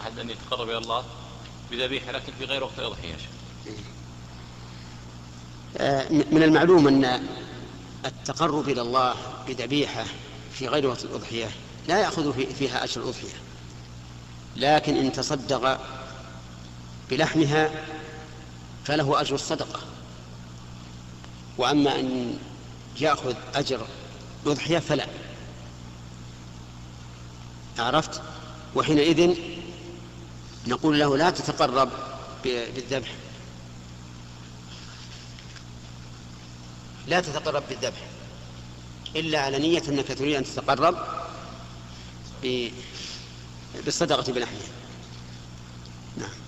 أحد 0.00 0.18
أن 0.18 0.30
يتقرب 0.30 0.68
إلى 0.68 0.78
الله 0.78 1.04
بذبيحة 1.70 2.12
لكن 2.12 2.32
في 2.38 2.44
غير 2.44 2.64
وقت 2.64 2.78
الأضحية 2.78 3.14
آه، 5.76 6.08
من 6.08 6.42
المعلوم 6.42 6.88
أن 6.88 7.26
التقرب 8.06 8.68
إلى 8.68 8.80
الله 8.80 9.14
بذبيحة 9.48 10.04
في 10.52 10.68
غير 10.68 10.86
وقت 10.86 11.04
الأضحية 11.04 11.50
لا 11.88 11.98
يأخذ 11.98 12.54
فيها 12.54 12.84
أجر 12.84 13.00
الأضحية 13.00 13.34
لكن 14.56 14.96
إن 14.96 15.12
تصدق 15.12 15.80
بلحمها 17.10 17.70
فله 18.84 19.20
أجر 19.20 19.34
الصدقة. 19.34 19.80
وأما 21.58 22.00
أن 22.00 22.38
يأخذ 23.00 23.34
أجر 23.54 23.86
الأضحية 24.46 24.78
فلا. 24.78 25.06
عرفت؟ 27.78 28.22
وحينئذ 28.74 29.36
نقول 30.68 30.98
له 30.98 31.16
لا 31.16 31.30
تتقرب 31.30 31.90
بالذبح. 32.44 33.12
لا 37.06 37.20
تتقرب 37.20 37.62
بالذبح. 37.68 38.00
إلا 39.16 39.40
على 39.40 39.58
نية 39.58 39.82
أنك 39.88 40.08
تريد 40.08 40.36
أن 40.36 40.44
تتقرب 40.44 40.96
بالصدقة 43.84 44.32
بالأحيان 44.32 44.60
نعم. 46.16 46.47